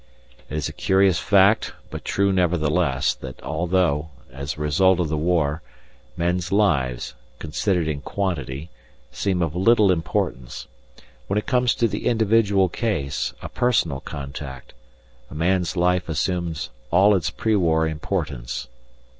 It 0.49 0.57
is 0.57 0.67
a 0.67 0.73
curious 0.73 1.19
fact, 1.19 1.73
but 1.91 2.03
true, 2.03 2.33
nevertheless, 2.33 3.13
that 3.13 3.39
although, 3.43 4.09
as 4.33 4.55
a 4.57 4.61
result 4.61 4.99
of 4.99 5.09
the 5.09 5.15
war, 5.15 5.61
men's 6.17 6.51
lives, 6.51 7.13
considered 7.37 7.87
in 7.87 8.01
quantity, 8.01 8.71
seem 9.11 9.43
of 9.43 9.55
little 9.55 9.91
importance, 9.91 10.65
when 11.27 11.37
it 11.37 11.45
comes 11.45 11.75
to 11.75 11.87
the 11.87 12.07
individual 12.07 12.67
case, 12.67 13.35
a 13.43 13.49
personal 13.49 13.99
contact, 13.99 14.73
a 15.29 15.35
man's 15.35 15.77
life 15.77 16.09
assumes 16.09 16.71
all 16.89 17.13
its 17.15 17.29
pre 17.29 17.55
war 17.55 17.87
importance. 17.87 18.69